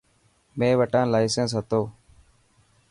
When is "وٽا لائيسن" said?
0.79-1.47